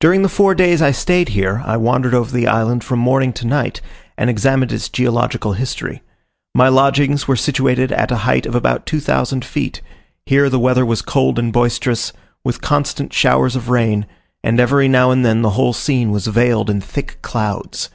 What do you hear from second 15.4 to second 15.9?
the whole